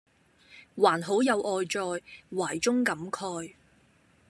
[0.75, 1.79] 還好有愛在
[2.31, 3.53] 懷中感慨